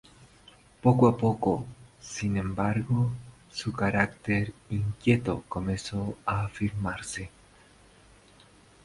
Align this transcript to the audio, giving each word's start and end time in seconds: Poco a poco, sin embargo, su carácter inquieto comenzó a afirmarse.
Poco 0.81 1.07
a 1.07 1.15
poco, 1.15 1.63
sin 1.99 2.35
embargo, 2.35 3.11
su 3.51 3.71
carácter 3.71 4.51
inquieto 4.71 5.43
comenzó 5.47 6.17
a 6.25 6.45
afirmarse. 6.45 7.29